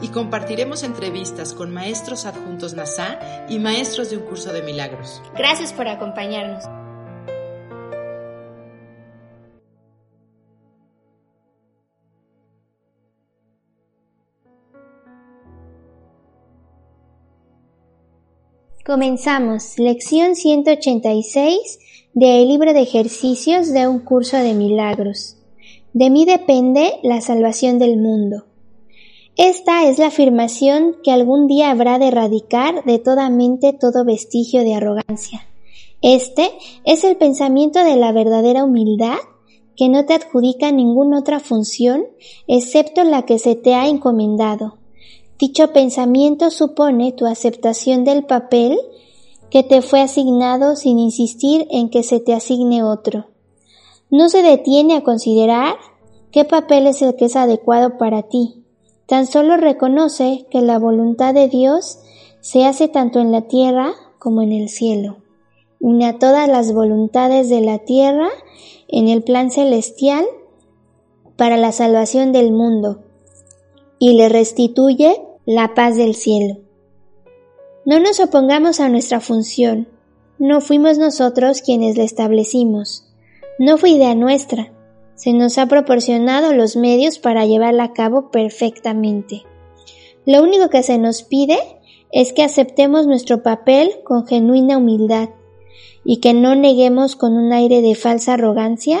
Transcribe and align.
Y 0.00 0.08
compartiremos 0.08 0.82
entrevistas 0.82 1.54
con 1.54 1.72
maestros 1.72 2.26
adjuntos 2.26 2.74
NASA 2.74 3.18
y 3.48 3.58
maestros 3.58 4.10
de 4.10 4.16
un 4.16 4.24
curso 4.24 4.52
de 4.52 4.62
milagros. 4.62 5.22
Gracias 5.36 5.72
por 5.72 5.88
acompañarnos. 5.88 6.64
Comenzamos, 18.88 19.78
lección 19.78 20.34
186 20.34 21.78
del 22.14 22.48
libro 22.48 22.72
de 22.72 22.80
ejercicios 22.80 23.70
de 23.70 23.86
un 23.86 23.98
curso 23.98 24.38
de 24.38 24.54
milagros. 24.54 25.36
De 25.92 26.08
mí 26.08 26.24
depende 26.24 26.94
la 27.02 27.20
salvación 27.20 27.78
del 27.78 27.98
mundo. 27.98 28.47
Esta 29.38 29.86
es 29.86 30.00
la 30.00 30.08
afirmación 30.08 30.96
que 31.04 31.12
algún 31.12 31.46
día 31.46 31.70
habrá 31.70 32.00
de 32.00 32.08
erradicar 32.08 32.84
de 32.84 32.98
toda 32.98 33.30
mente 33.30 33.72
todo 33.72 34.04
vestigio 34.04 34.64
de 34.64 34.74
arrogancia. 34.74 35.46
Este 36.02 36.50
es 36.82 37.04
el 37.04 37.16
pensamiento 37.16 37.84
de 37.84 37.94
la 37.94 38.10
verdadera 38.10 38.64
humildad 38.64 39.18
que 39.76 39.88
no 39.88 40.04
te 40.06 40.14
adjudica 40.14 40.72
ninguna 40.72 41.20
otra 41.20 41.38
función 41.38 42.04
excepto 42.48 43.04
la 43.04 43.26
que 43.26 43.38
se 43.38 43.54
te 43.54 43.76
ha 43.76 43.86
encomendado. 43.86 44.78
Dicho 45.38 45.72
pensamiento 45.72 46.50
supone 46.50 47.12
tu 47.12 47.24
aceptación 47.24 48.02
del 48.02 48.24
papel 48.24 48.76
que 49.50 49.62
te 49.62 49.82
fue 49.82 50.00
asignado 50.00 50.74
sin 50.74 50.98
insistir 50.98 51.68
en 51.70 51.90
que 51.90 52.02
se 52.02 52.18
te 52.18 52.34
asigne 52.34 52.82
otro. 52.82 53.26
No 54.10 54.30
se 54.30 54.42
detiene 54.42 54.96
a 54.96 55.04
considerar 55.04 55.76
qué 56.32 56.44
papel 56.44 56.88
es 56.88 57.02
el 57.02 57.14
que 57.14 57.26
es 57.26 57.36
adecuado 57.36 57.98
para 57.98 58.24
ti. 58.24 58.57
Tan 59.08 59.26
solo 59.26 59.56
reconoce 59.56 60.46
que 60.50 60.60
la 60.60 60.78
voluntad 60.78 61.32
de 61.32 61.48
Dios 61.48 61.98
se 62.40 62.66
hace 62.66 62.88
tanto 62.88 63.20
en 63.20 63.32
la 63.32 63.48
tierra 63.48 63.94
como 64.18 64.42
en 64.42 64.52
el 64.52 64.68
cielo. 64.68 65.16
Une 65.80 66.06
a 66.06 66.18
todas 66.18 66.46
las 66.46 66.74
voluntades 66.74 67.48
de 67.48 67.62
la 67.62 67.78
tierra 67.78 68.28
en 68.86 69.08
el 69.08 69.22
plan 69.22 69.50
celestial 69.50 70.26
para 71.36 71.56
la 71.56 71.72
salvación 71.72 72.32
del 72.32 72.52
mundo 72.52 73.02
y 73.98 74.12
le 74.12 74.28
restituye 74.28 75.22
la 75.46 75.72
paz 75.72 75.96
del 75.96 76.14
cielo. 76.14 76.58
No 77.86 78.00
nos 78.00 78.20
opongamos 78.20 78.78
a 78.78 78.90
nuestra 78.90 79.20
función. 79.20 79.88
No 80.38 80.60
fuimos 80.60 80.98
nosotros 80.98 81.62
quienes 81.62 81.96
la 81.96 82.04
establecimos. 82.04 83.06
No 83.58 83.78
fue 83.78 83.90
idea 83.90 84.14
nuestra. 84.14 84.70
Se 85.18 85.32
nos 85.32 85.58
ha 85.58 85.66
proporcionado 85.66 86.52
los 86.52 86.76
medios 86.76 87.18
para 87.18 87.44
llevarla 87.44 87.82
a 87.82 87.92
cabo 87.92 88.30
perfectamente. 88.30 89.42
Lo 90.24 90.44
único 90.44 90.70
que 90.70 90.84
se 90.84 90.96
nos 90.96 91.24
pide 91.24 91.58
es 92.12 92.32
que 92.32 92.44
aceptemos 92.44 93.08
nuestro 93.08 93.42
papel 93.42 93.96
con 94.04 94.28
genuina 94.28 94.78
humildad 94.78 95.30
y 96.04 96.18
que 96.18 96.34
no 96.34 96.54
neguemos 96.54 97.16
con 97.16 97.32
un 97.34 97.52
aire 97.52 97.82
de 97.82 97.96
falsa 97.96 98.34
arrogancia 98.34 99.00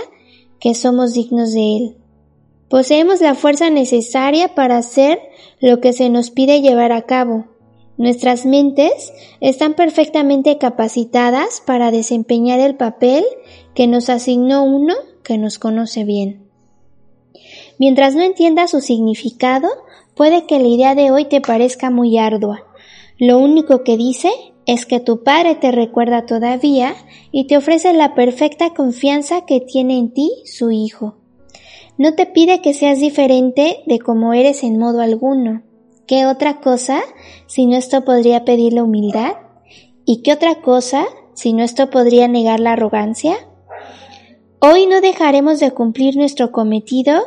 que 0.58 0.74
somos 0.74 1.14
dignos 1.14 1.52
de 1.52 1.76
él. 1.76 1.96
Poseemos 2.68 3.20
la 3.20 3.36
fuerza 3.36 3.70
necesaria 3.70 4.56
para 4.56 4.76
hacer 4.76 5.20
lo 5.60 5.80
que 5.80 5.92
se 5.92 6.10
nos 6.10 6.30
pide 6.30 6.62
llevar 6.62 6.90
a 6.90 7.02
cabo, 7.02 7.46
Nuestras 7.98 8.46
mentes 8.46 9.12
están 9.40 9.74
perfectamente 9.74 10.56
capacitadas 10.56 11.60
para 11.66 11.90
desempeñar 11.90 12.60
el 12.60 12.76
papel 12.76 13.24
que 13.74 13.88
nos 13.88 14.08
asignó 14.08 14.62
uno 14.62 14.94
que 15.24 15.36
nos 15.36 15.58
conoce 15.58 16.04
bien. 16.04 16.48
Mientras 17.76 18.14
no 18.14 18.22
entiendas 18.22 18.70
su 18.70 18.80
significado, 18.80 19.68
puede 20.14 20.46
que 20.46 20.60
la 20.60 20.68
idea 20.68 20.94
de 20.94 21.10
hoy 21.10 21.24
te 21.24 21.40
parezca 21.40 21.90
muy 21.90 22.18
ardua. 22.18 22.64
Lo 23.18 23.38
único 23.38 23.82
que 23.82 23.96
dice 23.96 24.30
es 24.64 24.86
que 24.86 25.00
tu 25.00 25.24
Padre 25.24 25.56
te 25.56 25.72
recuerda 25.72 26.24
todavía 26.24 26.94
y 27.32 27.48
te 27.48 27.56
ofrece 27.56 27.92
la 27.94 28.14
perfecta 28.14 28.74
confianza 28.74 29.44
que 29.44 29.60
tiene 29.60 29.98
en 29.98 30.12
ti 30.12 30.30
su 30.44 30.70
Hijo. 30.70 31.16
No 31.96 32.14
te 32.14 32.26
pide 32.26 32.60
que 32.60 32.74
seas 32.74 33.00
diferente 33.00 33.78
de 33.86 33.98
como 33.98 34.34
eres 34.34 34.62
en 34.62 34.78
modo 34.78 35.00
alguno. 35.00 35.62
¿Qué 36.08 36.24
otra 36.24 36.60
cosa 36.60 37.02
si 37.48 37.66
no 37.66 37.76
esto 37.76 38.02
podría 38.02 38.46
pedir 38.46 38.72
la 38.72 38.82
humildad? 38.82 39.32
¿Y 40.06 40.22
qué 40.22 40.32
otra 40.32 40.62
cosa 40.62 41.04
si 41.34 41.52
no 41.52 41.62
esto 41.62 41.90
podría 41.90 42.28
negar 42.28 42.60
la 42.60 42.72
arrogancia? 42.72 43.36
Hoy 44.58 44.86
no 44.86 45.02
dejaremos 45.02 45.60
de 45.60 45.72
cumplir 45.72 46.16
nuestro 46.16 46.50
cometido 46.50 47.20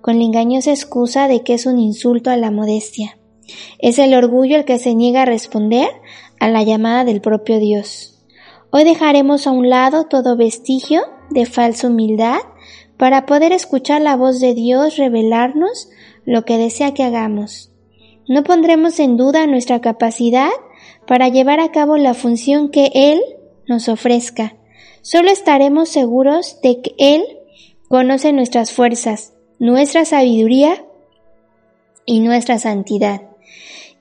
con 0.00 0.18
la 0.18 0.24
engañosa 0.24 0.70
excusa 0.70 1.26
de 1.26 1.42
que 1.42 1.54
es 1.54 1.66
un 1.66 1.80
insulto 1.80 2.30
a 2.30 2.36
la 2.36 2.52
modestia. 2.52 3.18
Es 3.80 3.98
el 3.98 4.14
orgullo 4.14 4.54
el 4.54 4.64
que 4.64 4.78
se 4.78 4.94
niega 4.94 5.22
a 5.22 5.26
responder 5.26 5.88
a 6.38 6.46
la 6.46 6.62
llamada 6.62 7.04
del 7.04 7.20
propio 7.20 7.58
Dios. 7.58 8.24
Hoy 8.70 8.84
dejaremos 8.84 9.48
a 9.48 9.50
un 9.50 9.68
lado 9.68 10.04
todo 10.04 10.36
vestigio 10.36 11.02
de 11.30 11.44
falsa 11.44 11.88
humildad 11.88 12.38
para 12.98 13.26
poder 13.26 13.50
escuchar 13.50 14.00
la 14.00 14.14
voz 14.14 14.38
de 14.38 14.54
Dios 14.54 14.96
revelarnos 14.96 15.88
lo 16.24 16.44
que 16.44 16.56
desea 16.56 16.94
que 16.94 17.02
hagamos. 17.02 17.72
No 18.28 18.44
pondremos 18.44 19.00
en 19.00 19.16
duda 19.16 19.46
nuestra 19.46 19.80
capacidad 19.80 20.50
para 21.06 21.28
llevar 21.28 21.60
a 21.60 21.72
cabo 21.72 21.96
la 21.96 22.12
función 22.12 22.70
que 22.70 22.90
Él 22.94 23.22
nos 23.66 23.88
ofrezca. 23.88 24.54
Solo 25.00 25.30
estaremos 25.30 25.88
seguros 25.88 26.60
de 26.62 26.82
que 26.82 26.94
Él 26.98 27.24
conoce 27.88 28.34
nuestras 28.34 28.70
fuerzas, 28.70 29.32
nuestra 29.58 30.04
sabiduría 30.04 30.84
y 32.04 32.20
nuestra 32.20 32.58
santidad. 32.58 33.22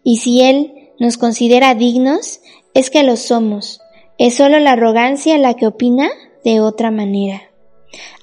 Y 0.03 0.17
si 0.17 0.41
Él 0.41 0.91
nos 0.99 1.17
considera 1.17 1.73
dignos, 1.73 2.41
es 2.73 2.89
que 2.89 3.03
lo 3.03 3.16
somos. 3.16 3.79
Es 4.17 4.35
solo 4.35 4.59
la 4.59 4.73
arrogancia 4.73 5.37
la 5.37 5.53
que 5.53 5.67
opina 5.67 6.09
de 6.43 6.59
otra 6.59 6.91
manera. 6.91 7.43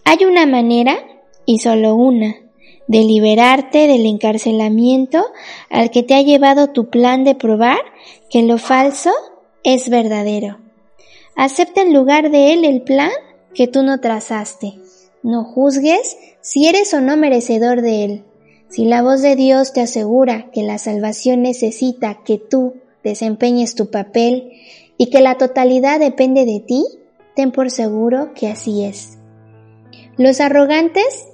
Hay 0.04 0.26
una 0.26 0.44
manera 0.44 0.98
y 1.46 1.60
solo 1.60 1.94
una 1.94 2.43
de 2.86 2.98
liberarte 2.98 3.86
del 3.86 4.06
encarcelamiento 4.06 5.24
al 5.70 5.90
que 5.90 6.02
te 6.02 6.14
ha 6.14 6.22
llevado 6.22 6.68
tu 6.68 6.90
plan 6.90 7.24
de 7.24 7.34
probar 7.34 7.78
que 8.30 8.42
lo 8.42 8.58
falso 8.58 9.10
es 9.62 9.88
verdadero. 9.88 10.58
Acepta 11.36 11.82
en 11.82 11.92
lugar 11.92 12.30
de 12.30 12.52
él 12.52 12.64
el 12.64 12.82
plan 12.82 13.10
que 13.54 13.66
tú 13.66 13.82
no 13.82 14.00
trazaste. 14.00 14.74
No 15.22 15.44
juzgues 15.44 16.16
si 16.40 16.66
eres 16.66 16.92
o 16.94 17.00
no 17.00 17.16
merecedor 17.16 17.80
de 17.80 18.04
él. 18.04 18.24
Si 18.68 18.84
la 18.84 19.02
voz 19.02 19.22
de 19.22 19.36
Dios 19.36 19.72
te 19.72 19.80
asegura 19.80 20.50
que 20.52 20.62
la 20.62 20.78
salvación 20.78 21.42
necesita 21.42 22.22
que 22.24 22.38
tú 22.38 22.74
desempeñes 23.02 23.74
tu 23.74 23.90
papel 23.90 24.52
y 24.98 25.10
que 25.10 25.20
la 25.20 25.36
totalidad 25.38 26.00
depende 26.00 26.44
de 26.44 26.60
ti, 26.60 26.84
ten 27.34 27.52
por 27.52 27.70
seguro 27.70 28.32
que 28.34 28.48
así 28.48 28.84
es. 28.84 29.18
Los 30.16 30.40
arrogantes 30.40 31.26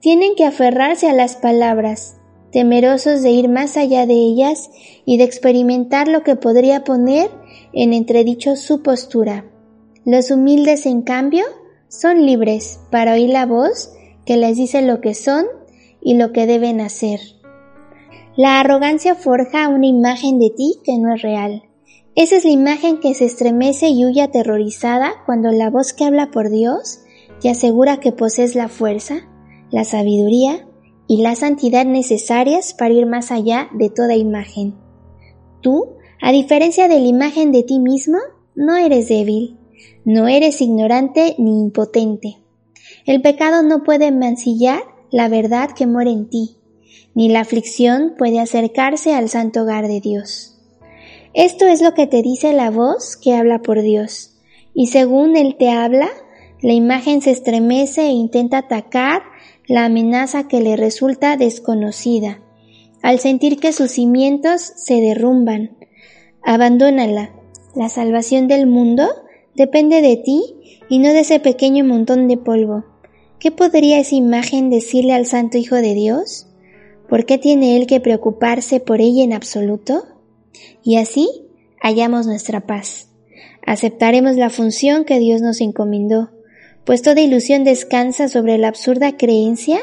tienen 0.00 0.34
que 0.34 0.44
aferrarse 0.44 1.08
a 1.08 1.12
las 1.12 1.36
palabras, 1.36 2.16
temerosos 2.52 3.22
de 3.22 3.30
ir 3.30 3.48
más 3.48 3.76
allá 3.76 4.06
de 4.06 4.14
ellas 4.14 4.70
y 5.04 5.18
de 5.18 5.24
experimentar 5.24 6.08
lo 6.08 6.22
que 6.22 6.36
podría 6.36 6.84
poner 6.84 7.30
en 7.72 7.92
entredicho 7.92 8.56
su 8.56 8.82
postura. 8.82 9.44
Los 10.04 10.30
humildes, 10.30 10.86
en 10.86 11.02
cambio, 11.02 11.44
son 11.88 12.24
libres 12.24 12.80
para 12.90 13.12
oír 13.12 13.30
la 13.30 13.46
voz 13.46 13.92
que 14.24 14.36
les 14.36 14.56
dice 14.56 14.82
lo 14.82 15.00
que 15.00 15.14
son 15.14 15.44
y 16.00 16.14
lo 16.14 16.32
que 16.32 16.46
deben 16.46 16.80
hacer. 16.80 17.20
La 18.36 18.60
arrogancia 18.60 19.14
forja 19.14 19.68
una 19.68 19.86
imagen 19.86 20.38
de 20.38 20.50
ti 20.50 20.80
que 20.84 20.96
no 20.98 21.14
es 21.14 21.22
real. 21.22 21.64
Esa 22.14 22.36
es 22.36 22.44
la 22.44 22.50
imagen 22.50 23.00
que 23.00 23.14
se 23.14 23.26
estremece 23.26 23.88
y 23.88 24.04
huye 24.04 24.22
aterrorizada 24.22 25.12
cuando 25.26 25.50
la 25.50 25.68
voz 25.68 25.92
que 25.92 26.04
habla 26.04 26.30
por 26.30 26.48
Dios 26.48 27.00
te 27.40 27.50
asegura 27.50 28.00
que 28.00 28.12
posees 28.12 28.54
la 28.54 28.68
fuerza, 28.68 29.28
la 29.70 29.84
sabiduría 29.84 30.66
y 31.06 31.22
la 31.22 31.34
santidad 31.34 31.84
necesarias 31.84 32.74
para 32.74 32.94
ir 32.94 33.06
más 33.06 33.30
allá 33.30 33.68
de 33.74 33.90
toda 33.90 34.14
imagen. 34.14 34.74
Tú, 35.60 35.96
a 36.22 36.32
diferencia 36.32 36.88
de 36.88 37.00
la 37.00 37.06
imagen 37.06 37.52
de 37.52 37.62
ti 37.62 37.78
mismo, 37.78 38.18
no 38.54 38.76
eres 38.76 39.08
débil, 39.08 39.58
no 40.04 40.28
eres 40.28 40.60
ignorante 40.60 41.34
ni 41.38 41.60
impotente. 41.60 42.38
El 43.06 43.22
pecado 43.22 43.62
no 43.62 43.82
puede 43.82 44.12
mancillar 44.12 44.82
la 45.10 45.28
verdad 45.28 45.70
que 45.70 45.86
muere 45.86 46.10
en 46.10 46.28
ti, 46.28 46.56
ni 47.14 47.28
la 47.28 47.40
aflicción 47.40 48.14
puede 48.16 48.38
acercarse 48.38 49.14
al 49.14 49.28
santo 49.28 49.62
hogar 49.62 49.88
de 49.88 50.00
Dios. 50.00 50.58
Esto 51.34 51.66
es 51.66 51.80
lo 51.80 51.94
que 51.94 52.06
te 52.06 52.22
dice 52.22 52.52
la 52.52 52.70
voz 52.70 53.16
que 53.16 53.34
habla 53.34 53.62
por 53.62 53.82
Dios, 53.82 54.38
y 54.74 54.88
según 54.88 55.36
Él 55.36 55.56
te 55.58 55.70
habla, 55.70 56.08
la 56.62 56.72
imagen 56.72 57.22
se 57.22 57.30
estremece 57.30 58.02
e 58.02 58.10
intenta 58.10 58.58
atacar 58.58 59.22
la 59.70 59.84
amenaza 59.84 60.48
que 60.48 60.60
le 60.60 60.74
resulta 60.74 61.36
desconocida. 61.36 62.40
Al 63.02 63.20
sentir 63.20 63.60
que 63.60 63.72
sus 63.72 63.92
cimientos 63.92 64.60
se 64.60 65.00
derrumban, 65.00 65.76
abandónala. 66.42 67.30
La 67.76 67.88
salvación 67.88 68.48
del 68.48 68.66
mundo 68.66 69.06
depende 69.54 70.02
de 70.02 70.16
ti 70.16 70.42
y 70.88 70.98
no 70.98 71.12
de 71.12 71.20
ese 71.20 71.38
pequeño 71.38 71.84
montón 71.84 72.26
de 72.26 72.36
polvo. 72.36 72.84
¿Qué 73.38 73.52
podría 73.52 74.00
esa 74.00 74.16
imagen 74.16 74.70
decirle 74.70 75.12
al 75.12 75.24
Santo 75.24 75.56
Hijo 75.56 75.76
de 75.76 75.94
Dios? 75.94 76.48
¿Por 77.08 77.24
qué 77.24 77.38
tiene 77.38 77.76
él 77.76 77.86
que 77.86 78.00
preocuparse 78.00 78.80
por 78.80 79.00
ella 79.00 79.22
en 79.22 79.32
absoluto? 79.32 80.02
Y 80.82 80.96
así 80.96 81.28
hallamos 81.80 82.26
nuestra 82.26 82.66
paz. 82.66 83.08
Aceptaremos 83.64 84.34
la 84.34 84.50
función 84.50 85.04
que 85.04 85.20
Dios 85.20 85.42
nos 85.42 85.60
encomendó 85.60 86.30
pues 86.84 87.02
toda 87.02 87.20
ilusión 87.20 87.64
descansa 87.64 88.28
sobre 88.28 88.58
la 88.58 88.68
absurda 88.68 89.16
creencia 89.16 89.80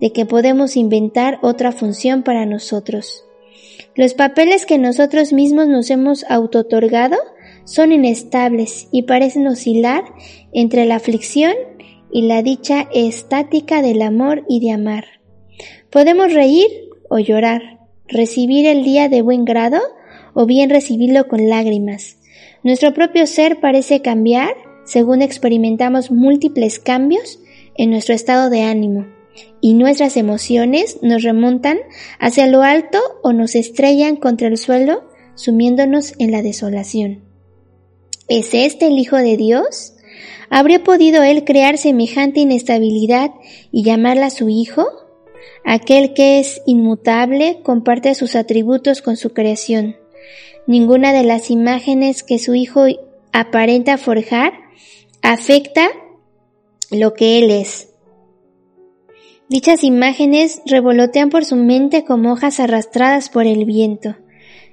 de 0.00 0.12
que 0.12 0.26
podemos 0.26 0.76
inventar 0.76 1.38
otra 1.42 1.72
función 1.72 2.22
para 2.22 2.46
nosotros. 2.46 3.24
Los 3.94 4.14
papeles 4.14 4.66
que 4.66 4.78
nosotros 4.78 5.32
mismos 5.32 5.68
nos 5.68 5.90
hemos 5.90 6.24
autotorgado 6.28 7.16
son 7.64 7.92
inestables 7.92 8.88
y 8.92 9.02
parecen 9.02 9.46
oscilar 9.46 10.04
entre 10.52 10.84
la 10.84 10.96
aflicción 10.96 11.54
y 12.12 12.22
la 12.22 12.42
dicha 12.42 12.88
estática 12.92 13.82
del 13.82 14.02
amor 14.02 14.44
y 14.48 14.60
de 14.60 14.72
amar. 14.72 15.04
Podemos 15.90 16.32
reír 16.32 16.68
o 17.08 17.18
llorar, 17.18 17.80
recibir 18.06 18.66
el 18.66 18.84
día 18.84 19.08
de 19.08 19.22
buen 19.22 19.44
grado 19.44 19.80
o 20.34 20.46
bien 20.46 20.70
recibirlo 20.70 21.26
con 21.26 21.48
lágrimas. 21.48 22.18
Nuestro 22.62 22.92
propio 22.92 23.26
ser 23.26 23.60
parece 23.60 24.02
cambiar 24.02 24.54
según 24.86 25.20
experimentamos 25.20 26.10
múltiples 26.10 26.78
cambios 26.78 27.40
en 27.76 27.90
nuestro 27.90 28.14
estado 28.14 28.48
de 28.48 28.62
ánimo 28.62 29.06
y 29.60 29.74
nuestras 29.74 30.16
emociones 30.16 30.98
nos 31.02 31.22
remontan 31.22 31.78
hacia 32.18 32.46
lo 32.46 32.62
alto 32.62 32.98
o 33.22 33.32
nos 33.32 33.54
estrellan 33.54 34.16
contra 34.16 34.48
el 34.48 34.56
suelo 34.56 35.04
sumiéndonos 35.34 36.14
en 36.18 36.30
la 36.30 36.42
desolación. 36.42 37.22
¿Es 38.28 38.54
este 38.54 38.86
el 38.86 38.98
Hijo 38.98 39.16
de 39.16 39.36
Dios? 39.36 39.94
¿Habría 40.48 40.82
podido 40.82 41.22
él 41.22 41.44
crear 41.44 41.76
semejante 41.76 42.40
inestabilidad 42.40 43.32
y 43.70 43.82
llamarla 43.84 44.30
su 44.30 44.48
Hijo? 44.48 44.86
Aquel 45.64 46.14
que 46.14 46.38
es 46.38 46.62
inmutable 46.66 47.60
comparte 47.62 48.14
sus 48.14 48.36
atributos 48.36 49.02
con 49.02 49.16
su 49.16 49.30
creación. 49.30 49.96
Ninguna 50.66 51.12
de 51.12 51.24
las 51.24 51.50
imágenes 51.50 52.22
que 52.22 52.38
su 52.38 52.54
Hijo 52.54 52.86
aparenta 53.32 53.98
forjar 53.98 54.65
afecta 55.32 55.88
lo 56.92 57.14
que 57.14 57.38
Él 57.38 57.50
es. 57.50 57.88
Dichas 59.48 59.82
imágenes 59.82 60.62
revolotean 60.66 61.30
por 61.30 61.44
su 61.44 61.56
mente 61.56 62.04
como 62.04 62.32
hojas 62.32 62.60
arrastradas 62.60 63.28
por 63.28 63.44
el 63.44 63.64
viento, 63.64 64.16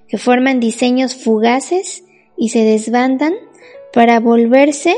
que 0.07 0.19
forman 0.19 0.59
diseños 0.59 1.15
fugaces 1.15 2.03
y 2.37 2.49
se 2.49 2.63
desbandan 2.63 3.33
para 3.93 4.19
volverse 4.19 4.95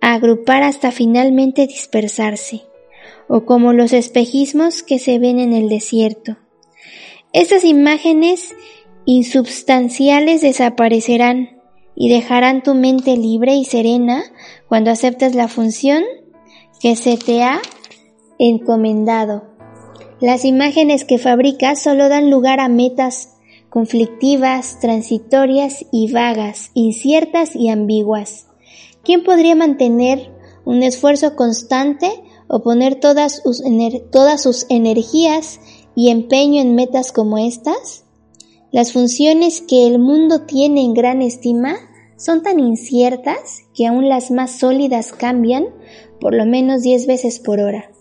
a 0.00 0.14
agrupar 0.14 0.62
hasta 0.62 0.92
finalmente 0.92 1.66
dispersarse, 1.66 2.62
o 3.28 3.44
como 3.44 3.72
los 3.72 3.92
espejismos 3.92 4.84
que 4.84 5.00
se 5.00 5.18
ven 5.18 5.40
en 5.40 5.54
el 5.54 5.68
desierto. 5.68 6.38
Estas 7.32 7.64
imágenes 7.64 8.54
insubstanciales 9.06 10.40
desaparecerán 10.40 11.63
y 11.96 12.08
dejarán 12.08 12.62
tu 12.62 12.74
mente 12.74 13.16
libre 13.16 13.54
y 13.54 13.64
serena 13.64 14.22
cuando 14.68 14.90
aceptes 14.90 15.34
la 15.34 15.48
función 15.48 16.02
que 16.80 16.96
se 16.96 17.16
te 17.16 17.42
ha 17.42 17.60
encomendado. 18.38 19.44
Las 20.20 20.44
imágenes 20.44 21.04
que 21.04 21.18
fabricas 21.18 21.82
solo 21.82 22.08
dan 22.08 22.30
lugar 22.30 22.60
a 22.60 22.68
metas 22.68 23.34
conflictivas, 23.68 24.78
transitorias 24.80 25.84
y 25.90 26.12
vagas, 26.12 26.70
inciertas 26.74 27.56
y 27.56 27.68
ambiguas. 27.68 28.46
¿Quién 29.02 29.24
podría 29.24 29.54
mantener 29.54 30.32
un 30.64 30.82
esfuerzo 30.82 31.34
constante 31.36 32.10
o 32.46 32.62
poner 32.62 33.00
todas 33.00 33.42
sus, 33.42 33.62
todas 34.12 34.42
sus 34.42 34.66
energías 34.68 35.60
y 35.96 36.10
empeño 36.10 36.60
en 36.62 36.74
metas 36.74 37.12
como 37.12 37.36
estas? 37.38 38.03
Las 38.74 38.92
funciones 38.92 39.60
que 39.60 39.86
el 39.86 40.00
mundo 40.00 40.46
tiene 40.46 40.82
en 40.82 40.94
gran 40.94 41.22
estima 41.22 41.76
son 42.16 42.42
tan 42.42 42.58
inciertas 42.58 43.60
que 43.72 43.86
aún 43.86 44.08
las 44.08 44.32
más 44.32 44.50
sólidas 44.50 45.12
cambian 45.12 45.66
por 46.20 46.34
lo 46.34 46.44
menos 46.44 46.82
diez 46.82 47.06
veces 47.06 47.38
por 47.38 47.60
hora. 47.60 47.92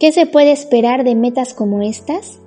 ¿Qué 0.00 0.10
se 0.10 0.26
puede 0.26 0.50
esperar 0.50 1.04
de 1.04 1.14
metas 1.14 1.54
como 1.54 1.82
estas? 1.82 2.40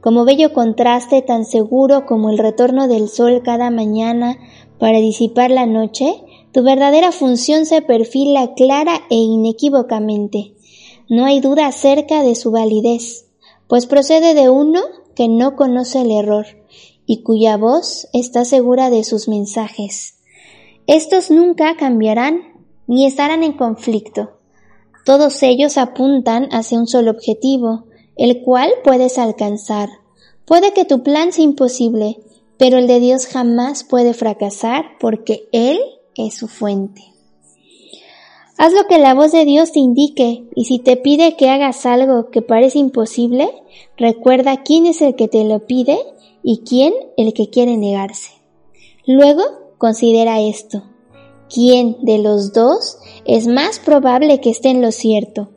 Como 0.00 0.24
bello 0.24 0.52
contraste 0.52 1.22
tan 1.22 1.44
seguro 1.44 2.04
como 2.04 2.30
el 2.30 2.38
retorno 2.38 2.88
del 2.88 3.08
sol 3.08 3.42
cada 3.44 3.70
mañana 3.70 4.36
para 4.80 4.98
disipar 4.98 5.52
la 5.52 5.66
noche, 5.66 6.16
tu 6.50 6.64
verdadera 6.64 7.12
función 7.12 7.64
se 7.64 7.80
perfila 7.80 8.54
clara 8.54 9.02
e 9.08 9.14
inequívocamente. 9.14 10.56
No 11.08 11.26
hay 11.26 11.38
duda 11.38 11.68
acerca 11.68 12.24
de 12.24 12.34
su 12.34 12.50
validez, 12.50 13.30
pues 13.68 13.86
procede 13.86 14.34
de 14.34 14.50
uno 14.50 14.80
que 15.14 15.28
no 15.28 15.56
conoce 15.56 16.02
el 16.02 16.10
error 16.10 16.46
y 17.06 17.22
cuya 17.22 17.56
voz 17.56 18.08
está 18.12 18.44
segura 18.44 18.90
de 18.90 19.04
sus 19.04 19.28
mensajes. 19.28 20.14
Estos 20.86 21.30
nunca 21.30 21.76
cambiarán 21.76 22.54
ni 22.86 23.06
estarán 23.06 23.42
en 23.42 23.52
conflicto. 23.52 24.38
Todos 25.04 25.42
ellos 25.42 25.78
apuntan 25.78 26.48
hacia 26.50 26.78
un 26.78 26.86
solo 26.86 27.10
objetivo, 27.10 27.84
el 28.16 28.42
cual 28.42 28.70
puedes 28.82 29.18
alcanzar. 29.18 29.88
Puede 30.44 30.72
que 30.72 30.84
tu 30.84 31.02
plan 31.02 31.32
sea 31.32 31.44
imposible, 31.44 32.18
pero 32.58 32.78
el 32.78 32.86
de 32.86 33.00
Dios 33.00 33.26
jamás 33.26 33.84
puede 33.84 34.14
fracasar 34.14 34.84
porque 35.00 35.48
Él 35.52 35.78
es 36.14 36.34
su 36.34 36.48
fuente. 36.48 37.13
Haz 38.56 38.72
lo 38.72 38.86
que 38.86 38.98
la 38.98 39.14
voz 39.14 39.32
de 39.32 39.44
Dios 39.44 39.72
te 39.72 39.80
indique 39.80 40.44
y 40.54 40.66
si 40.66 40.78
te 40.78 40.96
pide 40.96 41.36
que 41.36 41.50
hagas 41.50 41.86
algo 41.86 42.30
que 42.30 42.40
parece 42.40 42.78
imposible, 42.78 43.50
recuerda 43.96 44.62
quién 44.62 44.86
es 44.86 45.02
el 45.02 45.16
que 45.16 45.26
te 45.26 45.44
lo 45.44 45.66
pide 45.66 45.98
y 46.44 46.58
quién 46.58 46.92
el 47.16 47.32
que 47.34 47.50
quiere 47.50 47.76
negarse. 47.76 48.30
Luego, 49.06 49.42
considera 49.76 50.40
esto. 50.40 50.84
¿Quién 51.52 51.96
de 52.02 52.18
los 52.18 52.52
dos 52.52 52.98
es 53.24 53.48
más 53.48 53.80
probable 53.80 54.40
que 54.40 54.50
esté 54.50 54.68
en 54.68 54.82
lo 54.82 54.92
cierto? 54.92 55.50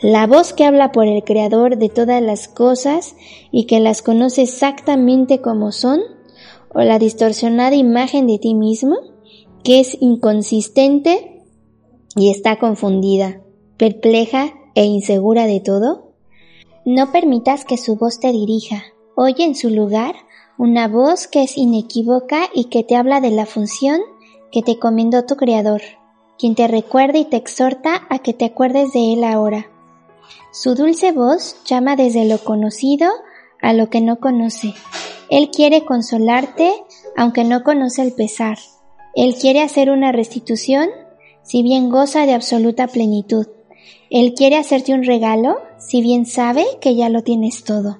¿La 0.00 0.28
voz 0.28 0.52
que 0.52 0.64
habla 0.64 0.92
por 0.92 1.08
el 1.08 1.24
Creador 1.24 1.76
de 1.76 1.88
todas 1.88 2.22
las 2.22 2.46
cosas 2.46 3.16
y 3.50 3.64
que 3.64 3.80
las 3.80 4.00
conoce 4.00 4.42
exactamente 4.42 5.40
como 5.40 5.72
son? 5.72 6.00
¿O 6.72 6.82
la 6.82 7.00
distorsionada 7.00 7.74
imagen 7.74 8.28
de 8.28 8.38
ti 8.38 8.54
mismo, 8.54 8.96
que 9.64 9.80
es 9.80 9.96
inconsistente 10.00 11.33
y 12.16 12.30
está 12.30 12.58
confundida, 12.58 13.40
perpleja 13.76 14.54
e 14.74 14.84
insegura 14.84 15.46
de 15.46 15.60
todo? 15.60 16.12
No 16.84 17.12
permitas 17.12 17.64
que 17.64 17.76
su 17.76 17.96
voz 17.96 18.20
te 18.20 18.30
dirija. 18.30 18.82
Oye 19.16 19.44
en 19.44 19.54
su 19.54 19.70
lugar 19.70 20.14
una 20.58 20.86
voz 20.88 21.26
que 21.26 21.42
es 21.42 21.56
inequívoca 21.56 22.48
y 22.54 22.64
que 22.64 22.84
te 22.84 22.96
habla 22.96 23.20
de 23.20 23.30
la 23.30 23.46
función 23.46 24.00
que 24.52 24.62
te 24.62 24.78
comendó 24.78 25.24
tu 25.24 25.36
Creador, 25.36 25.82
quien 26.38 26.54
te 26.54 26.68
recuerda 26.68 27.18
y 27.18 27.24
te 27.24 27.36
exhorta 27.36 28.06
a 28.08 28.20
que 28.20 28.34
te 28.34 28.44
acuerdes 28.44 28.92
de 28.92 29.12
Él 29.14 29.24
ahora. 29.24 29.66
Su 30.52 30.74
dulce 30.74 31.10
voz 31.10 31.56
llama 31.64 31.96
desde 31.96 32.24
lo 32.24 32.38
conocido 32.38 33.10
a 33.60 33.72
lo 33.72 33.90
que 33.90 34.00
no 34.00 34.20
conoce. 34.20 34.74
Él 35.30 35.50
quiere 35.50 35.84
consolarte 35.84 36.72
aunque 37.16 37.44
no 37.44 37.64
conoce 37.64 38.02
el 38.02 38.12
pesar. 38.12 38.58
Él 39.14 39.34
quiere 39.40 39.62
hacer 39.62 39.90
una 39.90 40.12
restitución 40.12 40.88
si 41.44 41.62
bien 41.62 41.90
goza 41.90 42.26
de 42.26 42.34
absoluta 42.34 42.88
plenitud. 42.88 43.46
Él 44.10 44.34
quiere 44.34 44.56
hacerte 44.56 44.92
un 44.92 45.04
regalo, 45.04 45.58
si 45.78 46.02
bien 46.02 46.26
sabe 46.26 46.64
que 46.80 46.96
ya 46.96 47.08
lo 47.08 47.22
tienes 47.22 47.62
todo. 47.62 47.98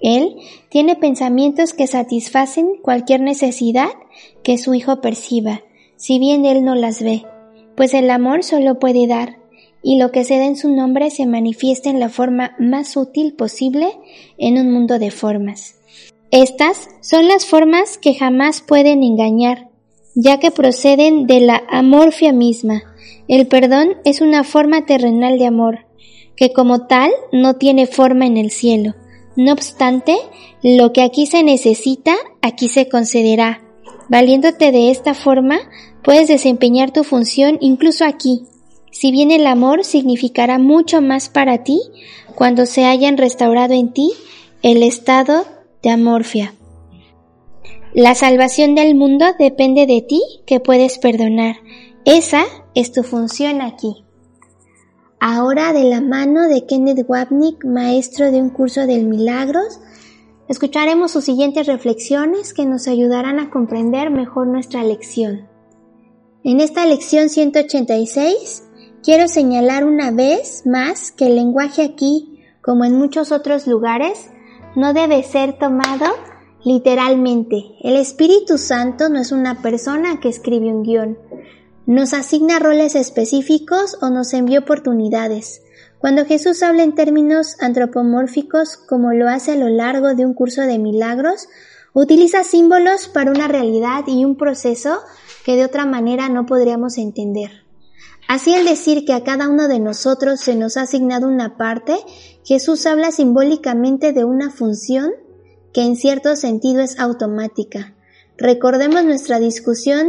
Él 0.00 0.36
tiene 0.68 0.96
pensamientos 0.96 1.72
que 1.72 1.86
satisfacen 1.86 2.72
cualquier 2.82 3.20
necesidad 3.20 3.90
que 4.42 4.58
su 4.58 4.74
hijo 4.74 5.00
perciba, 5.00 5.62
si 5.96 6.18
bien 6.18 6.44
él 6.46 6.64
no 6.64 6.74
las 6.74 7.02
ve, 7.02 7.24
pues 7.76 7.94
el 7.94 8.10
amor 8.10 8.42
solo 8.42 8.78
puede 8.78 9.06
dar, 9.06 9.38
y 9.82 9.98
lo 9.98 10.10
que 10.10 10.24
se 10.24 10.38
da 10.38 10.46
en 10.46 10.56
su 10.56 10.70
nombre 10.70 11.10
se 11.10 11.26
manifiesta 11.26 11.90
en 11.90 12.00
la 12.00 12.08
forma 12.08 12.54
más 12.58 12.96
útil 12.96 13.34
posible 13.34 13.98
en 14.38 14.58
un 14.58 14.72
mundo 14.72 14.98
de 14.98 15.10
formas. 15.10 15.76
Estas 16.30 16.88
son 17.00 17.28
las 17.28 17.44
formas 17.44 17.98
que 17.98 18.14
jamás 18.14 18.62
pueden 18.62 19.02
engañar, 19.02 19.69
ya 20.14 20.38
que 20.38 20.50
proceden 20.50 21.26
de 21.26 21.40
la 21.40 21.62
amorfia 21.68 22.32
misma. 22.32 22.82
El 23.28 23.46
perdón 23.46 23.96
es 24.04 24.20
una 24.20 24.44
forma 24.44 24.84
terrenal 24.86 25.38
de 25.38 25.46
amor, 25.46 25.86
que 26.36 26.52
como 26.52 26.86
tal 26.86 27.10
no 27.32 27.56
tiene 27.56 27.86
forma 27.86 28.26
en 28.26 28.36
el 28.36 28.50
cielo, 28.50 28.94
No 29.36 29.52
obstante, 29.52 30.16
lo 30.62 30.92
que 30.92 31.02
aquí 31.02 31.26
se 31.26 31.42
necesita, 31.42 32.14
aquí 32.42 32.68
se 32.68 32.88
concederá. 32.88 33.62
Valiéndote 34.08 34.72
de 34.72 34.90
esta 34.90 35.14
forma, 35.14 35.60
puedes 36.02 36.28
desempeñar 36.28 36.90
tu 36.90 37.04
función 37.04 37.56
incluso 37.60 38.04
aquí. 38.04 38.42
Si 38.90 39.12
bien 39.12 39.30
el 39.30 39.46
amor 39.46 39.84
significará 39.84 40.58
mucho 40.58 41.00
más 41.00 41.28
para 41.28 41.62
ti 41.62 41.80
cuando 42.34 42.66
se 42.66 42.84
hayan 42.86 43.16
restaurado 43.16 43.74
en 43.74 43.92
ti 43.92 44.10
el 44.62 44.82
estado 44.82 45.44
de 45.82 45.90
amorfia. 45.90 46.54
La 47.94 48.14
salvación 48.14 48.76
del 48.76 48.94
mundo 48.94 49.26
depende 49.36 49.84
de 49.84 50.00
ti 50.00 50.22
que 50.46 50.60
puedes 50.60 50.98
perdonar. 50.98 51.56
Esa 52.04 52.44
es 52.76 52.92
tu 52.92 53.02
función 53.02 53.60
aquí. 53.60 54.04
Ahora 55.18 55.72
de 55.72 55.82
la 55.82 56.00
mano 56.00 56.46
de 56.46 56.66
Kenneth 56.66 57.04
Wapnick, 57.08 57.64
maestro 57.64 58.30
de 58.30 58.40
un 58.40 58.50
curso 58.50 58.86
del 58.86 59.06
milagros, 59.06 59.80
escucharemos 60.48 61.10
sus 61.10 61.24
siguientes 61.24 61.66
reflexiones 61.66 62.54
que 62.54 62.64
nos 62.64 62.86
ayudarán 62.86 63.40
a 63.40 63.50
comprender 63.50 64.10
mejor 64.10 64.46
nuestra 64.46 64.84
lección. 64.84 65.48
En 66.44 66.60
esta 66.60 66.86
lección 66.86 67.28
186 67.28 68.68
quiero 69.02 69.26
señalar 69.26 69.84
una 69.84 70.12
vez 70.12 70.64
más 70.64 71.10
que 71.10 71.26
el 71.26 71.34
lenguaje 71.34 71.82
aquí, 71.82 72.40
como 72.62 72.84
en 72.84 72.96
muchos 72.96 73.32
otros 73.32 73.66
lugares, 73.66 74.30
no 74.76 74.94
debe 74.94 75.24
ser 75.24 75.58
tomado 75.58 76.06
literalmente. 76.64 77.76
El 77.80 77.96
Espíritu 77.96 78.58
Santo 78.58 79.08
no 79.08 79.20
es 79.20 79.32
una 79.32 79.62
persona 79.62 80.20
que 80.20 80.28
escribe 80.28 80.72
un 80.72 80.82
guion. 80.82 81.18
Nos 81.86 82.12
asigna 82.12 82.58
roles 82.58 82.94
específicos 82.94 83.96
o 84.00 84.10
nos 84.10 84.32
envía 84.32 84.60
oportunidades. 84.60 85.62
Cuando 85.98 86.24
Jesús 86.24 86.62
habla 86.62 86.82
en 86.82 86.94
términos 86.94 87.56
antropomórficos, 87.60 88.76
como 88.76 89.12
lo 89.12 89.28
hace 89.28 89.52
a 89.52 89.56
lo 89.56 89.68
largo 89.68 90.14
de 90.14 90.24
un 90.24 90.34
curso 90.34 90.62
de 90.62 90.78
milagros, 90.78 91.48
utiliza 91.92 92.44
símbolos 92.44 93.08
para 93.08 93.30
una 93.30 93.48
realidad 93.48 94.04
y 94.06 94.24
un 94.24 94.36
proceso 94.36 94.98
que 95.44 95.56
de 95.56 95.64
otra 95.64 95.86
manera 95.86 96.28
no 96.28 96.46
podríamos 96.46 96.96
entender. 96.96 97.50
Así 98.28 98.54
al 98.54 98.64
decir 98.64 99.04
que 99.04 99.12
a 99.12 99.24
cada 99.24 99.48
uno 99.48 99.66
de 99.66 99.80
nosotros 99.80 100.40
se 100.40 100.54
nos 100.54 100.76
ha 100.76 100.82
asignado 100.82 101.26
una 101.26 101.56
parte, 101.56 101.96
Jesús 102.44 102.86
habla 102.86 103.10
simbólicamente 103.10 104.12
de 104.12 104.24
una 104.24 104.50
función 104.50 105.10
que 105.72 105.82
en 105.82 105.96
cierto 105.96 106.36
sentido 106.36 106.80
es 106.82 106.98
automática. 106.98 107.94
Recordemos 108.36 109.04
nuestra 109.04 109.38
discusión 109.38 110.08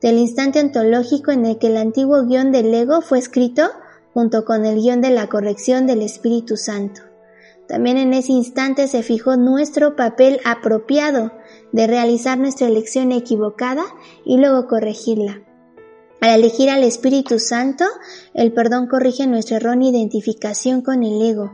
del 0.00 0.18
instante 0.18 0.60
ontológico 0.60 1.30
en 1.30 1.46
el 1.46 1.58
que 1.58 1.68
el 1.68 1.76
antiguo 1.76 2.24
guion 2.24 2.52
del 2.52 2.72
ego 2.74 3.00
fue 3.00 3.18
escrito 3.18 3.70
junto 4.14 4.44
con 4.44 4.64
el 4.64 4.80
guion 4.80 5.00
de 5.00 5.10
la 5.10 5.28
corrección 5.28 5.86
del 5.86 6.02
Espíritu 6.02 6.56
Santo. 6.56 7.02
También 7.68 7.96
en 7.96 8.12
ese 8.12 8.32
instante 8.32 8.86
se 8.88 9.02
fijó 9.02 9.36
nuestro 9.36 9.96
papel 9.96 10.40
apropiado 10.44 11.32
de 11.72 11.86
realizar 11.86 12.38
nuestra 12.38 12.66
elección 12.66 13.12
equivocada 13.12 13.84
y 14.24 14.36
luego 14.36 14.66
corregirla. 14.66 15.42
Al 16.20 16.38
elegir 16.38 16.70
al 16.70 16.84
Espíritu 16.84 17.38
Santo, 17.38 17.84
el 18.34 18.52
perdón 18.52 18.86
corrige 18.86 19.26
nuestra 19.26 19.56
errónea 19.56 19.90
identificación 19.90 20.82
con 20.82 21.02
el 21.02 21.20
ego, 21.22 21.50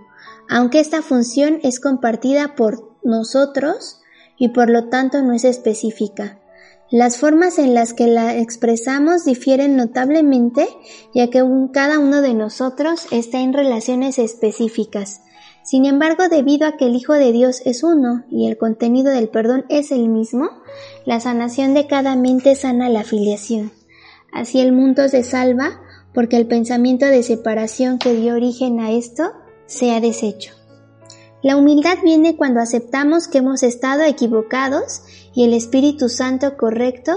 aunque 0.49 0.81
esta 0.81 1.03
función 1.03 1.61
es 1.63 1.81
compartida 1.81 2.55
por 2.55 2.88
nosotros 3.03 4.01
y 4.37 4.49
por 4.49 4.71
lo 4.71 4.89
tanto 4.89 5.23
no 5.23 5.33
es 5.33 5.45
específica. 5.45 6.39
Las 6.91 7.19
formas 7.19 7.59
en 7.59 7.75
las 7.75 7.93
que 7.93 8.07
la 8.07 8.37
expresamos 8.37 9.27
difieren 9.27 9.77
notablemente, 9.77 10.67
ya 11.15 11.29
que 11.29 11.45
cada 11.71 11.99
uno 11.99 12.23
de 12.23 12.33
nosotros 12.33 13.07
está 13.11 13.41
en 13.41 13.53
relaciones 13.53 14.19
específicas. 14.19 15.21
Sin 15.63 15.85
embargo, 15.85 16.29
debido 16.31 16.67
a 16.67 16.79
que 16.79 16.87
el 16.87 16.95
Hijo 16.95 17.13
de 17.13 17.31
Dios 17.31 17.61
es 17.67 17.83
uno 17.83 18.25
y 18.31 18.49
el 18.49 18.57
contenido 18.57 19.13
del 19.13 19.29
perdón 19.29 19.67
es 19.69 19.93
el 19.93 20.09
mismo, 20.09 20.49
la 21.05 21.21
sanación 21.21 21.75
de 21.75 21.87
cada 21.87 22.17
mente 22.17 22.55
sana 22.55 22.89
la 22.89 23.05
filiación. 23.05 23.71
Así 24.33 24.61
el 24.61 24.73
mundo 24.73 25.11
se 25.11 25.25
salva 25.25 25.83
porque 26.15 26.39
el 26.39 26.47
pensamiento 26.47 27.05
de 27.05 27.23
separación 27.23 27.99
que 27.99 28.15
dio 28.15 28.35
origen 28.35 28.81
a 28.81 28.93
esto 28.93 29.25
se 29.67 29.91
ha 29.91 30.01
deshecho. 30.01 30.58
La 31.49 31.57
humildad 31.57 31.97
viene 32.05 32.37
cuando 32.37 32.61
aceptamos 32.61 33.27
que 33.27 33.39
hemos 33.39 33.63
estado 33.63 34.03
equivocados 34.03 35.01
y 35.35 35.45
el 35.45 35.55
Espíritu 35.55 36.11
Santo 36.11 36.59
correcto, 36.59 37.13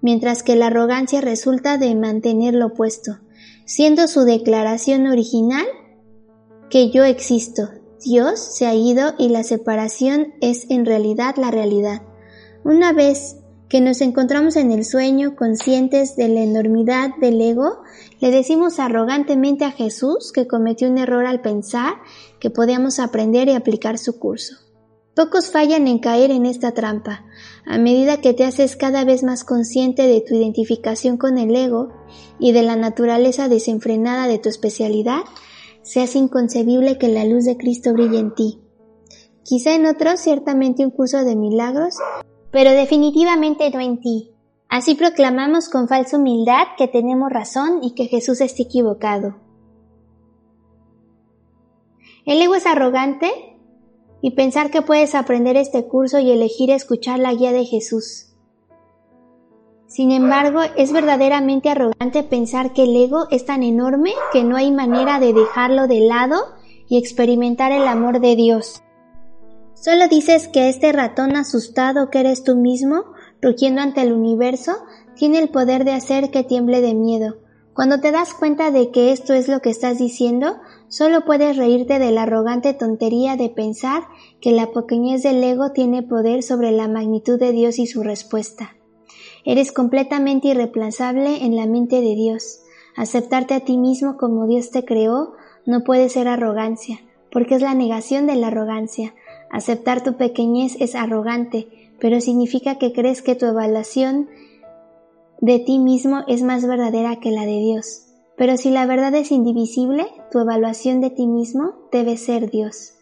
mientras 0.00 0.42
que 0.42 0.56
la 0.56 0.68
arrogancia 0.68 1.20
resulta 1.20 1.76
de 1.76 1.94
mantener 1.94 2.54
lo 2.54 2.68
opuesto, 2.68 3.18
siendo 3.66 4.08
su 4.08 4.22
declaración 4.22 5.06
original 5.06 5.66
que 6.70 6.88
yo 6.88 7.04
existo, 7.04 7.68
Dios 8.02 8.40
se 8.56 8.64
ha 8.64 8.74
ido 8.74 9.12
y 9.18 9.28
la 9.28 9.42
separación 9.42 10.32
es 10.40 10.64
en 10.70 10.86
realidad 10.86 11.36
la 11.36 11.50
realidad. 11.50 12.00
Una 12.64 12.94
vez 12.94 13.36
que 13.74 13.80
nos 13.80 14.02
encontramos 14.02 14.54
en 14.54 14.70
el 14.70 14.84
sueño 14.84 15.34
conscientes 15.34 16.14
de 16.14 16.28
la 16.28 16.42
enormidad 16.42 17.10
del 17.20 17.40
ego, 17.40 17.82
le 18.20 18.30
decimos 18.30 18.78
arrogantemente 18.78 19.64
a 19.64 19.72
Jesús 19.72 20.30
que 20.32 20.46
cometió 20.46 20.88
un 20.88 20.96
error 20.96 21.26
al 21.26 21.40
pensar 21.40 21.94
que 22.38 22.50
podíamos 22.50 23.00
aprender 23.00 23.48
y 23.48 23.50
aplicar 23.50 23.98
su 23.98 24.20
curso. 24.20 24.54
Pocos 25.16 25.50
fallan 25.50 25.88
en 25.88 25.98
caer 25.98 26.30
en 26.30 26.46
esta 26.46 26.70
trampa. 26.70 27.24
A 27.66 27.76
medida 27.78 28.20
que 28.20 28.32
te 28.32 28.44
haces 28.44 28.76
cada 28.76 29.04
vez 29.04 29.24
más 29.24 29.42
consciente 29.42 30.06
de 30.06 30.20
tu 30.20 30.36
identificación 30.36 31.16
con 31.16 31.36
el 31.36 31.56
ego 31.56 31.88
y 32.38 32.52
de 32.52 32.62
la 32.62 32.76
naturaleza 32.76 33.48
desenfrenada 33.48 34.28
de 34.28 34.38
tu 34.38 34.48
especialidad, 34.48 35.22
se 35.82 36.00
hace 36.00 36.18
inconcebible 36.18 36.96
que 36.96 37.08
la 37.08 37.24
luz 37.24 37.44
de 37.44 37.56
Cristo 37.56 37.92
brille 37.92 38.20
en 38.20 38.36
ti. 38.36 38.60
Quizá 39.42 39.74
en 39.74 39.86
otros 39.86 40.20
ciertamente 40.20 40.84
un 40.84 40.92
curso 40.92 41.24
de 41.24 41.34
milagros 41.34 41.96
pero 42.54 42.70
definitivamente 42.70 43.68
no 43.70 43.80
en 43.80 44.00
ti. 44.00 44.30
Así 44.68 44.94
proclamamos 44.94 45.68
con 45.68 45.88
falsa 45.88 46.18
humildad 46.18 46.68
que 46.78 46.86
tenemos 46.86 47.32
razón 47.32 47.80
y 47.82 47.96
que 47.96 48.04
Jesús 48.06 48.40
está 48.40 48.62
equivocado. 48.62 49.40
El 52.24 52.40
ego 52.40 52.54
es 52.54 52.64
arrogante 52.64 53.58
y 54.22 54.36
pensar 54.36 54.70
que 54.70 54.82
puedes 54.82 55.16
aprender 55.16 55.56
este 55.56 55.88
curso 55.88 56.20
y 56.20 56.30
elegir 56.30 56.70
escuchar 56.70 57.18
la 57.18 57.34
guía 57.34 57.50
de 57.50 57.64
Jesús. 57.64 58.36
Sin 59.88 60.12
embargo, 60.12 60.60
es 60.76 60.92
verdaderamente 60.92 61.70
arrogante 61.70 62.22
pensar 62.22 62.72
que 62.72 62.84
el 62.84 62.94
ego 62.94 63.26
es 63.32 63.44
tan 63.46 63.64
enorme 63.64 64.12
que 64.32 64.44
no 64.44 64.56
hay 64.56 64.70
manera 64.70 65.18
de 65.18 65.32
dejarlo 65.32 65.88
de 65.88 66.02
lado 66.02 66.36
y 66.88 66.98
experimentar 66.98 67.72
el 67.72 67.88
amor 67.88 68.20
de 68.20 68.36
Dios. 68.36 68.83
Solo 69.84 70.08
dices 70.08 70.48
que 70.48 70.70
este 70.70 70.92
ratón 70.92 71.36
asustado 71.36 72.08
que 72.08 72.20
eres 72.20 72.42
tú 72.42 72.56
mismo, 72.56 73.04
rugiendo 73.42 73.82
ante 73.82 74.00
el 74.00 74.14
universo, 74.14 74.72
tiene 75.14 75.38
el 75.38 75.50
poder 75.50 75.84
de 75.84 75.92
hacer 75.92 76.30
que 76.30 76.42
tiemble 76.42 76.80
de 76.80 76.94
miedo. 76.94 77.36
Cuando 77.74 78.00
te 78.00 78.10
das 78.10 78.32
cuenta 78.32 78.70
de 78.70 78.90
que 78.90 79.12
esto 79.12 79.34
es 79.34 79.46
lo 79.46 79.60
que 79.60 79.68
estás 79.68 79.98
diciendo, 79.98 80.56
solo 80.88 81.26
puedes 81.26 81.58
reírte 81.58 81.98
de 81.98 82.12
la 82.12 82.22
arrogante 82.22 82.72
tontería 82.72 83.36
de 83.36 83.50
pensar 83.50 84.04
que 84.40 84.52
la 84.52 84.72
pequeñez 84.72 85.22
del 85.22 85.44
ego 85.44 85.72
tiene 85.72 86.02
poder 86.02 86.42
sobre 86.42 86.70
la 86.70 86.88
magnitud 86.88 87.38
de 87.38 87.52
Dios 87.52 87.78
y 87.78 87.86
su 87.86 88.02
respuesta. 88.02 88.76
Eres 89.44 89.70
completamente 89.70 90.48
irreemplazable 90.48 91.44
en 91.44 91.56
la 91.56 91.66
mente 91.66 91.96
de 91.96 92.14
Dios. 92.14 92.60
Aceptarte 92.96 93.52
a 93.52 93.60
ti 93.60 93.76
mismo 93.76 94.16
como 94.16 94.46
Dios 94.46 94.70
te 94.70 94.86
creó 94.86 95.34
no 95.66 95.84
puede 95.84 96.08
ser 96.08 96.26
arrogancia, 96.26 97.00
porque 97.30 97.56
es 97.56 97.60
la 97.60 97.74
negación 97.74 98.26
de 98.26 98.36
la 98.36 98.46
arrogancia. 98.46 99.12
Aceptar 99.50 100.02
tu 100.02 100.16
pequeñez 100.16 100.76
es 100.80 100.94
arrogante, 100.94 101.68
pero 102.00 102.20
significa 102.20 102.76
que 102.76 102.92
crees 102.92 103.22
que 103.22 103.34
tu 103.34 103.46
evaluación 103.46 104.28
de 105.40 105.58
ti 105.58 105.78
mismo 105.78 106.22
es 106.26 106.42
más 106.42 106.66
verdadera 106.66 107.20
que 107.20 107.30
la 107.30 107.42
de 107.42 107.58
Dios. 107.58 108.06
Pero 108.36 108.56
si 108.56 108.70
la 108.70 108.86
verdad 108.86 109.14
es 109.14 109.30
indivisible, 109.30 110.06
tu 110.30 110.40
evaluación 110.40 111.00
de 111.00 111.10
ti 111.10 111.26
mismo 111.26 111.74
debe 111.92 112.16
ser 112.16 112.50
Dios. 112.50 112.94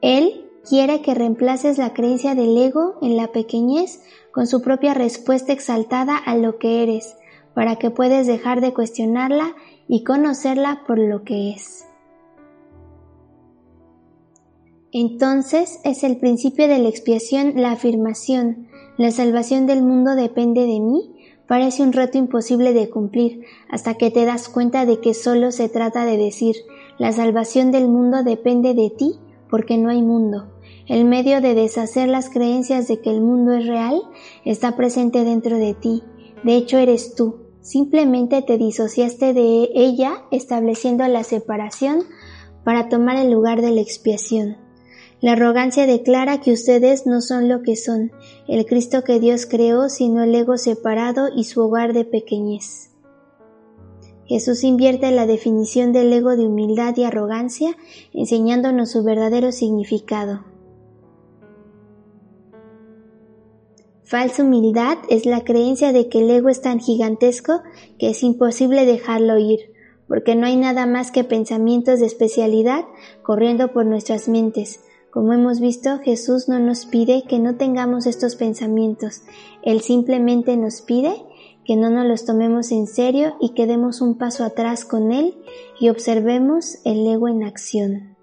Él 0.00 0.46
quiere 0.68 1.02
que 1.02 1.14
reemplaces 1.14 1.78
la 1.78 1.92
creencia 1.92 2.34
del 2.34 2.56
ego 2.56 2.94
en 3.02 3.16
la 3.16 3.28
pequeñez 3.28 4.02
con 4.32 4.46
su 4.46 4.62
propia 4.62 4.94
respuesta 4.94 5.52
exaltada 5.52 6.16
a 6.16 6.36
lo 6.36 6.58
que 6.58 6.82
eres, 6.82 7.16
para 7.54 7.76
que 7.76 7.90
puedas 7.90 8.26
dejar 8.26 8.60
de 8.60 8.74
cuestionarla 8.74 9.54
y 9.88 10.04
conocerla 10.04 10.82
por 10.86 10.98
lo 10.98 11.24
que 11.24 11.50
es. 11.50 11.86
Entonces 14.98 15.78
es 15.84 16.04
el 16.04 16.16
principio 16.16 16.68
de 16.68 16.78
la 16.78 16.88
expiación 16.88 17.52
la 17.56 17.72
afirmación, 17.72 18.68
la 18.96 19.10
salvación 19.10 19.66
del 19.66 19.82
mundo 19.82 20.14
depende 20.14 20.62
de 20.62 20.80
mí, 20.80 21.14
parece 21.46 21.82
un 21.82 21.92
reto 21.92 22.16
imposible 22.16 22.72
de 22.72 22.88
cumplir, 22.88 23.42
hasta 23.68 23.98
que 23.98 24.10
te 24.10 24.24
das 24.24 24.48
cuenta 24.48 24.86
de 24.86 24.98
que 25.00 25.12
solo 25.12 25.52
se 25.52 25.68
trata 25.68 26.06
de 26.06 26.16
decir, 26.16 26.56
la 26.96 27.12
salvación 27.12 27.72
del 27.72 27.88
mundo 27.88 28.22
depende 28.22 28.72
de 28.72 28.88
ti, 28.88 29.16
porque 29.50 29.76
no 29.76 29.90
hay 29.90 30.00
mundo. 30.00 30.54
El 30.86 31.04
medio 31.04 31.42
de 31.42 31.54
deshacer 31.54 32.08
las 32.08 32.30
creencias 32.30 32.88
de 32.88 33.02
que 33.02 33.10
el 33.10 33.20
mundo 33.20 33.52
es 33.52 33.66
real 33.66 34.00
está 34.46 34.76
presente 34.76 35.24
dentro 35.24 35.58
de 35.58 35.74
ti, 35.74 36.04
de 36.42 36.56
hecho 36.56 36.78
eres 36.78 37.14
tú, 37.14 37.50
simplemente 37.60 38.40
te 38.40 38.56
disociaste 38.56 39.34
de 39.34 39.68
ella 39.74 40.22
estableciendo 40.30 41.06
la 41.06 41.22
separación 41.22 41.98
para 42.64 42.88
tomar 42.88 43.18
el 43.18 43.30
lugar 43.30 43.60
de 43.60 43.72
la 43.72 43.82
expiación. 43.82 44.64
La 45.20 45.32
arrogancia 45.32 45.86
declara 45.86 46.40
que 46.40 46.52
ustedes 46.52 47.06
no 47.06 47.22
son 47.22 47.48
lo 47.48 47.62
que 47.62 47.74
son, 47.74 48.12
el 48.48 48.66
Cristo 48.66 49.02
que 49.02 49.18
Dios 49.18 49.46
creó, 49.46 49.88
sino 49.88 50.22
el 50.22 50.34
ego 50.34 50.58
separado 50.58 51.28
y 51.34 51.44
su 51.44 51.62
hogar 51.62 51.94
de 51.94 52.04
pequeñez. 52.04 52.90
Jesús 54.26 54.64
invierte 54.64 55.10
la 55.12 55.26
definición 55.26 55.92
del 55.92 56.12
ego 56.12 56.36
de 56.36 56.46
humildad 56.46 56.94
y 56.96 57.04
arrogancia, 57.04 57.76
enseñándonos 58.12 58.90
su 58.90 59.04
verdadero 59.04 59.52
significado. 59.52 60.44
Falsa 64.02 64.42
humildad 64.42 64.98
es 65.08 65.26
la 65.26 65.42
creencia 65.44 65.92
de 65.92 66.08
que 66.08 66.20
el 66.20 66.30
ego 66.30 66.48
es 66.48 66.60
tan 66.60 66.78
gigantesco 66.78 67.62
que 67.98 68.10
es 68.10 68.22
imposible 68.22 68.84
dejarlo 68.84 69.38
ir, 69.38 69.72
porque 70.08 70.36
no 70.36 70.46
hay 70.46 70.56
nada 70.56 70.86
más 70.86 71.10
que 71.10 71.24
pensamientos 71.24 72.00
de 72.00 72.06
especialidad 72.06 72.84
corriendo 73.22 73.72
por 73.72 73.86
nuestras 73.86 74.28
mentes. 74.28 74.80
Como 75.16 75.32
hemos 75.32 75.60
visto, 75.60 75.98
Jesús 76.00 76.46
no 76.46 76.58
nos 76.58 76.84
pide 76.84 77.22
que 77.22 77.38
no 77.38 77.56
tengamos 77.56 78.04
estos 78.04 78.36
pensamientos, 78.36 79.22
Él 79.62 79.80
simplemente 79.80 80.58
nos 80.58 80.82
pide 80.82 81.24
que 81.64 81.74
no 81.74 81.88
nos 81.88 82.04
los 82.04 82.26
tomemos 82.26 82.70
en 82.70 82.86
serio 82.86 83.34
y 83.40 83.54
que 83.54 83.66
demos 83.66 84.02
un 84.02 84.18
paso 84.18 84.44
atrás 84.44 84.84
con 84.84 85.12
él 85.12 85.38
y 85.80 85.88
observemos 85.88 86.80
el 86.84 87.06
ego 87.06 87.28
en 87.28 87.44
acción. 87.44 88.14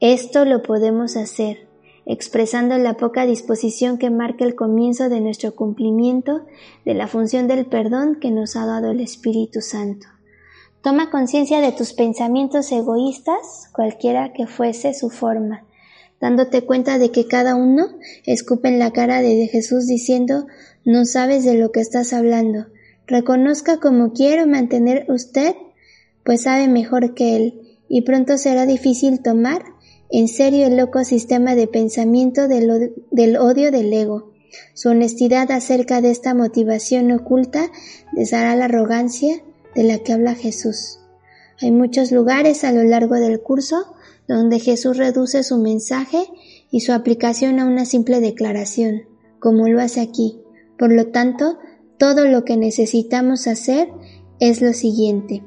Esto 0.00 0.46
lo 0.46 0.62
podemos 0.62 1.18
hacer 1.18 1.68
expresando 2.06 2.78
la 2.78 2.94
poca 2.96 3.26
disposición 3.26 3.98
que 3.98 4.08
marca 4.08 4.46
el 4.46 4.54
comienzo 4.54 5.10
de 5.10 5.20
nuestro 5.20 5.54
cumplimiento 5.54 6.46
de 6.86 6.94
la 6.94 7.08
función 7.08 7.46
del 7.46 7.66
perdón 7.66 8.16
que 8.18 8.30
nos 8.30 8.56
ha 8.56 8.64
dado 8.64 8.90
el 8.90 9.00
Espíritu 9.00 9.60
Santo. 9.60 10.06
Toma 10.80 11.10
conciencia 11.10 11.60
de 11.60 11.72
tus 11.72 11.92
pensamientos 11.92 12.72
egoístas, 12.72 13.68
cualquiera 13.74 14.32
que 14.32 14.46
fuese 14.46 14.94
su 14.94 15.10
forma, 15.10 15.66
dándote 16.22 16.62
cuenta 16.62 16.98
de 16.98 17.10
que 17.10 17.26
cada 17.26 17.56
uno 17.56 17.88
escupe 18.24 18.68
en 18.68 18.78
la 18.78 18.92
cara 18.92 19.20
de 19.20 19.48
Jesús 19.48 19.88
diciendo 19.88 20.46
no 20.84 21.04
sabes 21.04 21.44
de 21.44 21.54
lo 21.54 21.72
que 21.72 21.80
estás 21.80 22.12
hablando. 22.12 22.68
Reconozca 23.08 23.78
como 23.78 24.12
quiero 24.12 24.46
mantener 24.46 25.04
usted, 25.08 25.56
pues 26.24 26.42
sabe 26.42 26.68
mejor 26.68 27.14
que 27.14 27.34
él, 27.36 27.78
y 27.88 28.02
pronto 28.02 28.38
será 28.38 28.66
difícil 28.66 29.20
tomar 29.20 29.64
en 30.10 30.28
serio 30.28 30.66
el 30.66 30.76
loco 30.76 31.02
sistema 31.04 31.56
de 31.56 31.66
pensamiento 31.66 32.46
del, 32.46 32.94
del 33.10 33.36
odio 33.36 33.72
del 33.72 33.92
ego. 33.92 34.32
Su 34.74 34.90
honestidad 34.90 35.50
acerca 35.50 36.00
de 36.00 36.12
esta 36.12 36.34
motivación 36.34 37.10
oculta 37.10 37.72
deshará 38.12 38.54
la 38.54 38.66
arrogancia 38.66 39.42
de 39.74 39.82
la 39.82 39.98
que 39.98 40.12
habla 40.12 40.36
Jesús. 40.36 41.00
Hay 41.60 41.72
muchos 41.72 42.12
lugares 42.12 42.62
a 42.62 42.70
lo 42.70 42.84
largo 42.84 43.16
del 43.16 43.40
curso 43.40 43.91
donde 44.28 44.58
Jesús 44.58 44.96
reduce 44.96 45.42
su 45.42 45.58
mensaje 45.58 46.24
y 46.70 46.80
su 46.80 46.92
aplicación 46.92 47.60
a 47.60 47.66
una 47.66 47.84
simple 47.84 48.20
declaración, 48.20 49.02
como 49.38 49.68
lo 49.68 49.80
hace 49.80 50.00
aquí. 50.00 50.40
Por 50.78 50.92
lo 50.92 51.08
tanto, 51.08 51.58
todo 51.98 52.26
lo 52.26 52.44
que 52.44 52.56
necesitamos 52.56 53.46
hacer 53.46 53.88
es 54.40 54.60
lo 54.62 54.72
siguiente. 54.72 55.42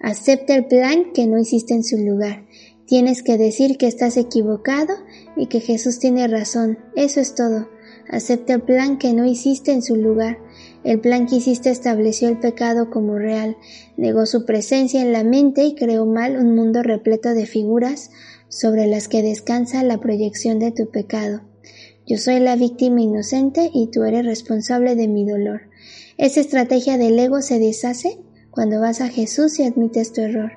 Acepta 0.00 0.54
el 0.54 0.66
plan 0.66 1.12
que 1.12 1.26
no 1.26 1.38
hiciste 1.38 1.74
en 1.74 1.84
su 1.84 1.96
lugar. 1.98 2.46
Tienes 2.86 3.22
que 3.22 3.38
decir 3.38 3.78
que 3.78 3.86
estás 3.86 4.16
equivocado 4.16 4.94
y 5.36 5.46
que 5.46 5.60
Jesús 5.60 5.98
tiene 5.98 6.28
razón. 6.28 6.78
Eso 6.94 7.20
es 7.20 7.34
todo. 7.34 7.68
Acepta 8.08 8.54
el 8.54 8.62
plan 8.62 8.98
que 8.98 9.14
no 9.14 9.24
hiciste 9.24 9.72
en 9.72 9.82
su 9.82 9.96
lugar. 9.96 10.38
El 10.84 11.00
plan 11.00 11.26
que 11.26 11.36
hiciste 11.36 11.70
estableció 11.70 12.28
el 12.28 12.38
pecado 12.38 12.90
como 12.90 13.18
real, 13.18 13.56
negó 13.96 14.26
su 14.26 14.44
presencia 14.44 15.00
en 15.00 15.12
la 15.12 15.24
mente 15.24 15.64
y 15.64 15.74
creó 15.74 16.04
mal 16.04 16.36
un 16.36 16.54
mundo 16.54 16.82
repleto 16.82 17.32
de 17.32 17.46
figuras 17.46 18.10
sobre 18.48 18.86
las 18.86 19.08
que 19.08 19.22
descansa 19.22 19.82
la 19.82 19.98
proyección 19.98 20.58
de 20.58 20.72
tu 20.72 20.90
pecado. 20.90 21.40
Yo 22.06 22.18
soy 22.18 22.38
la 22.38 22.54
víctima 22.54 23.00
inocente 23.00 23.70
y 23.72 23.86
tú 23.86 24.04
eres 24.04 24.26
responsable 24.26 24.94
de 24.94 25.08
mi 25.08 25.26
dolor. 25.26 25.62
Esa 26.18 26.40
estrategia 26.40 26.98
del 26.98 27.18
ego 27.18 27.40
se 27.40 27.58
deshace 27.58 28.18
cuando 28.50 28.78
vas 28.78 29.00
a 29.00 29.08
Jesús 29.08 29.58
y 29.58 29.64
admites 29.64 30.12
tu 30.12 30.20
error. 30.20 30.52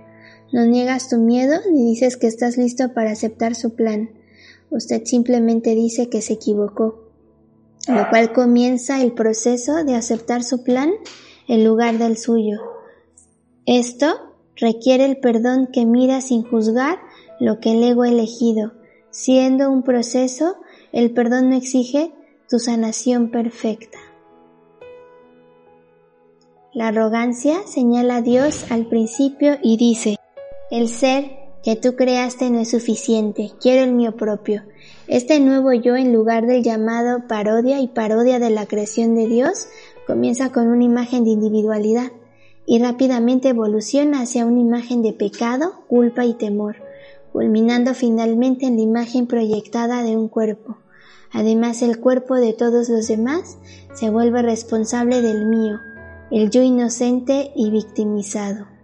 No 0.52 0.66
niegas 0.66 1.08
tu 1.08 1.18
miedo 1.18 1.56
ni 1.72 1.86
dices 1.86 2.18
que 2.18 2.28
estás 2.28 2.58
listo 2.58 2.94
para 2.94 3.12
aceptar 3.12 3.56
su 3.56 3.76
plan. 3.76 4.10
Usted 4.70 5.06
simplemente 5.06 5.74
dice 5.74 6.10
que 6.10 6.22
se 6.22 6.34
equivocó, 6.34 7.07
lo 7.88 8.10
cual 8.10 8.34
comienza 8.34 9.02
el 9.02 9.14
proceso 9.14 9.84
de 9.84 9.96
aceptar 9.96 10.44
su 10.44 10.64
plan 10.64 10.92
en 11.48 11.64
lugar 11.64 11.98
del 11.98 12.18
suyo. 12.18 12.60
Esto 13.66 14.08
requiere 14.56 15.06
el 15.06 15.18
perdón 15.20 15.70
que 15.72 15.86
mira 15.86 16.22
sin 16.22 16.44
juzgar 16.44 17.00
lo 17.40 17.60
que 17.60 17.72
el 17.72 17.84
ego 17.84 18.04
ha 18.04 18.10
elegido. 18.10 18.74
Siendo 19.12 19.72
un 19.72 19.84
proceso, 19.84 20.58
el 20.92 21.12
perdón 21.12 21.50
no 21.50 21.56
exige 21.56 22.14
tu 22.50 22.60
sanación 22.60 23.30
perfecta. 23.30 24.00
La 26.74 26.90
arrogancia 26.90 27.66
señala 27.66 28.18
a 28.18 28.22
Dios 28.22 28.66
al 28.70 28.88
principio 28.88 29.58
y 29.64 29.78
dice, 29.78 30.18
el 30.70 30.90
ser 30.90 31.32
que 31.64 31.76
tú 31.76 31.96
creaste 31.96 32.50
no 32.50 32.60
es 32.60 32.70
suficiente, 32.70 33.52
quiero 33.60 33.84
el 33.84 33.94
mío 33.94 34.16
propio. 34.16 34.64
Este 35.08 35.40
nuevo 35.40 35.72
yo 35.72 35.96
en 35.96 36.12
lugar 36.12 36.48
del 36.48 36.64
llamado 36.64 37.28
parodia 37.30 37.80
y 37.80 37.88
parodia 37.88 38.40
de 38.40 38.50
la 38.50 38.66
creación 38.66 39.16
de 39.16 39.26
Dios 39.28 39.70
comienza 40.06 40.52
con 40.52 40.68
una 40.68 40.84
imagen 40.84 41.24
de 41.24 41.30
individualidad 41.30 42.12
y 42.66 42.80
rápidamente 42.80 43.48
evoluciona 43.48 44.22
hacia 44.22 44.46
una 44.46 44.60
imagen 44.60 45.02
de 45.02 45.14
pecado, 45.14 45.86
culpa 45.88 46.26
y 46.26 46.34
temor, 46.34 46.76
culminando 47.32 47.94
finalmente 47.94 48.66
en 48.66 48.76
la 48.76 48.82
imagen 48.82 49.28
proyectada 49.28 50.04
de 50.04 50.18
un 50.18 50.28
cuerpo. 50.28 50.78
Además 51.32 51.82
el 51.84 52.02
cuerpo 52.02 52.36
de 52.36 52.52
todos 52.52 52.90
los 52.90 53.08
demás 53.08 53.58
se 53.94 54.10
vuelve 54.10 54.42
responsable 54.42 55.22
del 55.22 55.46
mío, 55.46 55.80
el 56.32 56.50
yo 56.50 56.62
inocente 56.64 57.54
y 57.56 57.72
victimizado. 57.72 58.77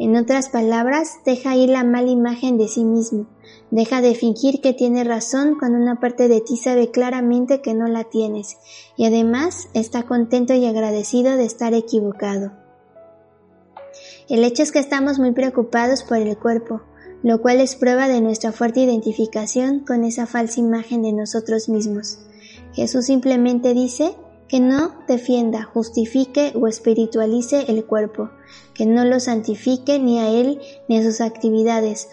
En 0.00 0.16
otras 0.16 0.48
palabras, 0.48 1.18
deja 1.26 1.56
ir 1.56 1.68
la 1.68 1.84
mala 1.84 2.08
imagen 2.08 2.56
de 2.56 2.68
sí 2.68 2.84
mismo, 2.84 3.26
deja 3.70 4.00
de 4.00 4.14
fingir 4.14 4.62
que 4.62 4.72
tiene 4.72 5.04
razón 5.04 5.58
cuando 5.58 5.76
una 5.76 6.00
parte 6.00 6.26
de 6.26 6.40
ti 6.40 6.56
sabe 6.56 6.90
claramente 6.90 7.60
que 7.60 7.74
no 7.74 7.86
la 7.86 8.04
tienes, 8.04 8.56
y 8.96 9.04
además 9.04 9.68
está 9.74 10.04
contento 10.04 10.54
y 10.54 10.64
agradecido 10.64 11.36
de 11.36 11.44
estar 11.44 11.74
equivocado. 11.74 12.52
El 14.30 14.42
hecho 14.42 14.62
es 14.62 14.72
que 14.72 14.78
estamos 14.78 15.18
muy 15.18 15.32
preocupados 15.32 16.02
por 16.02 16.16
el 16.16 16.38
cuerpo, 16.38 16.80
lo 17.22 17.42
cual 17.42 17.60
es 17.60 17.76
prueba 17.76 18.08
de 18.08 18.22
nuestra 18.22 18.52
fuerte 18.52 18.80
identificación 18.80 19.80
con 19.80 20.04
esa 20.04 20.24
falsa 20.24 20.60
imagen 20.60 21.02
de 21.02 21.12
nosotros 21.12 21.68
mismos. 21.68 22.20
Jesús 22.72 23.04
simplemente 23.04 23.74
dice 23.74 24.16
que 24.50 24.58
no 24.58 24.90
defienda, 25.06 25.62
justifique 25.62 26.52
o 26.60 26.66
espiritualice 26.66 27.66
el 27.68 27.84
cuerpo, 27.84 28.30
que 28.74 28.84
no 28.84 29.04
lo 29.04 29.20
santifique 29.20 30.00
ni 30.00 30.18
a 30.18 30.28
él 30.28 30.60
ni 30.88 30.98
a 30.98 31.04
sus 31.04 31.20
actividades, 31.20 32.08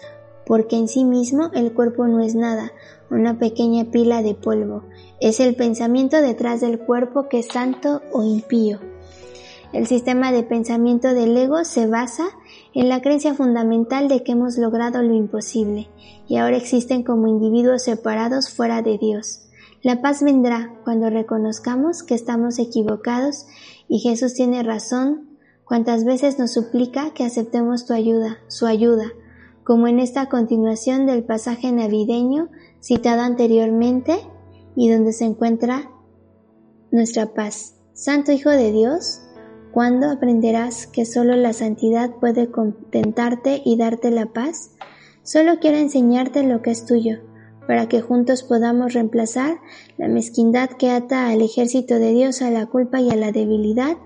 porque 0.46 0.76
en 0.76 0.86
sí 0.86 1.04
mismo 1.04 1.50
el 1.52 1.72
cuerpo 1.72 2.06
no 2.06 2.20
es 2.20 2.36
nada, 2.36 2.70
una 3.10 3.40
pequeña 3.40 3.86
pila 3.90 4.22
de 4.22 4.34
polvo, 4.34 4.84
es 5.20 5.40
el 5.40 5.56
pensamiento 5.56 6.22
detrás 6.22 6.60
del 6.60 6.78
cuerpo 6.78 7.28
que 7.28 7.40
es 7.40 7.46
santo 7.46 8.02
o 8.12 8.22
impío. 8.22 8.78
El 9.72 9.88
sistema 9.88 10.30
de 10.30 10.44
pensamiento 10.44 11.14
del 11.14 11.36
ego 11.36 11.64
se 11.64 11.88
basa 11.88 12.28
en 12.72 12.88
la 12.88 13.02
creencia 13.02 13.34
fundamental 13.34 14.06
de 14.06 14.22
que 14.22 14.32
hemos 14.32 14.58
logrado 14.58 15.02
lo 15.02 15.12
imposible 15.12 15.88
y 16.28 16.36
ahora 16.36 16.56
existen 16.56 17.02
como 17.02 17.26
individuos 17.26 17.82
separados 17.82 18.48
fuera 18.48 18.80
de 18.80 18.96
Dios. 18.96 19.47
La 19.82 20.02
paz 20.02 20.22
vendrá 20.22 20.74
cuando 20.82 21.08
reconozcamos 21.08 22.02
que 22.02 22.14
estamos 22.14 22.58
equivocados 22.58 23.46
y 23.86 24.00
Jesús 24.00 24.34
tiene 24.34 24.64
razón 24.64 25.38
cuantas 25.64 26.04
veces 26.04 26.38
nos 26.38 26.52
suplica 26.52 27.12
que 27.14 27.24
aceptemos 27.24 27.86
tu 27.86 27.92
ayuda, 27.92 28.38
su 28.48 28.66
ayuda, 28.66 29.04
como 29.62 29.86
en 29.86 30.00
esta 30.00 30.28
continuación 30.28 31.06
del 31.06 31.22
pasaje 31.22 31.70
navideño 31.70 32.48
citado 32.80 33.22
anteriormente 33.22 34.18
y 34.74 34.90
donde 34.90 35.12
se 35.12 35.26
encuentra 35.26 35.90
nuestra 36.90 37.34
paz. 37.34 37.76
Santo 37.92 38.32
Hijo 38.32 38.50
de 38.50 38.72
Dios, 38.72 39.20
¿cuándo 39.70 40.10
aprenderás 40.10 40.88
que 40.88 41.04
solo 41.04 41.36
la 41.36 41.52
santidad 41.52 42.16
puede 42.16 42.50
contentarte 42.50 43.62
y 43.64 43.76
darte 43.76 44.10
la 44.10 44.26
paz? 44.26 44.72
Solo 45.22 45.60
quiero 45.60 45.76
enseñarte 45.76 46.42
lo 46.42 46.62
que 46.62 46.70
es 46.70 46.84
tuyo 46.84 47.27
para 47.68 47.86
que 47.86 48.00
juntos 48.00 48.42
podamos 48.42 48.94
reemplazar 48.94 49.60
la 49.98 50.08
mezquindad 50.08 50.70
que 50.70 50.88
ata 50.90 51.28
al 51.28 51.42
ejército 51.42 51.96
de 51.96 52.12
Dios 52.12 52.40
a 52.40 52.50
la 52.50 52.64
culpa 52.64 53.02
y 53.02 53.10
a 53.10 53.14
la 53.14 53.30
debilidad 53.30 53.98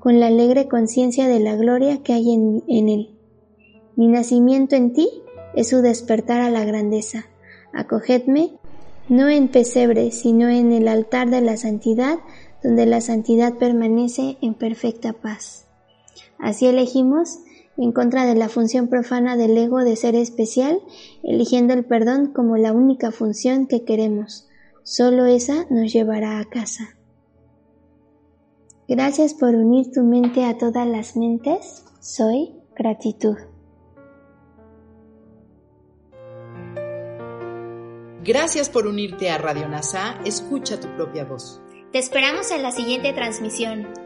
con 0.00 0.18
la 0.18 0.26
alegre 0.26 0.66
conciencia 0.66 1.28
de 1.28 1.38
la 1.38 1.54
gloria 1.54 2.02
que 2.02 2.14
hay 2.14 2.34
en, 2.34 2.64
él. 2.66 3.16
Mi 3.94 4.08
nacimiento 4.08 4.74
en 4.74 4.92
ti 4.92 5.08
es 5.54 5.68
su 5.68 5.82
despertar 5.82 6.40
a 6.40 6.50
la 6.50 6.64
grandeza. 6.64 7.26
Acogedme 7.72 8.58
no 9.08 9.28
en 9.28 9.46
pesebre, 9.46 10.10
sino 10.10 10.48
en 10.48 10.72
el 10.72 10.88
altar 10.88 11.30
de 11.30 11.42
la 11.42 11.56
santidad, 11.56 12.18
donde 12.64 12.86
la 12.86 13.00
santidad 13.00 13.54
permanece 13.54 14.36
en 14.42 14.54
perfecta 14.54 15.12
paz. 15.12 15.66
Así 16.40 16.66
elegimos 16.66 17.38
en 17.78 17.92
contra 17.92 18.24
de 18.24 18.34
la 18.34 18.48
función 18.48 18.88
profana 18.88 19.36
del 19.36 19.56
ego 19.56 19.78
de 19.78 19.96
ser 19.96 20.14
especial, 20.14 20.80
eligiendo 21.22 21.74
el 21.74 21.84
perdón 21.84 22.32
como 22.32 22.56
la 22.56 22.72
única 22.72 23.10
función 23.10 23.66
que 23.66 23.84
queremos. 23.84 24.48
Solo 24.82 25.26
esa 25.26 25.66
nos 25.68 25.92
llevará 25.92 26.38
a 26.38 26.44
casa. 26.44 26.96
Gracias 28.88 29.34
por 29.34 29.54
unir 29.54 29.90
tu 29.92 30.02
mente 30.02 30.44
a 30.44 30.58
todas 30.58 30.86
las 30.86 31.16
mentes. 31.16 31.84
Soy 32.00 32.54
gratitud. 32.76 33.36
Gracias 38.22 38.68
por 38.68 38.86
unirte 38.86 39.30
a 39.30 39.38
Radio 39.38 39.68
NASA. 39.68 40.18
Escucha 40.24 40.80
tu 40.80 40.88
propia 40.96 41.24
voz. 41.24 41.60
Te 41.92 41.98
esperamos 41.98 42.50
en 42.50 42.62
la 42.62 42.72
siguiente 42.72 43.12
transmisión. 43.12 44.05